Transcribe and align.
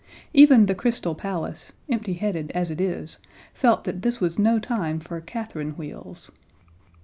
Even 0.33 0.65
the 0.65 0.73
Crystal 0.73 1.13
Palace, 1.13 1.73
empty 1.87 2.13
headed 2.13 2.49
as 2.55 2.71
it 2.71 2.81
is, 2.81 3.19
felt 3.53 3.83
that 3.83 4.01
this 4.01 4.19
was 4.19 4.39
no 4.39 4.57
time 4.57 4.99
for 4.99 5.21
Catherine 5.21 5.77
wheels. 5.77 6.31